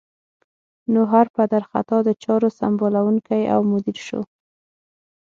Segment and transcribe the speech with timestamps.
[0.93, 4.21] نو هر پدر خطا د چارو سمبالوونکی او مدیر شو.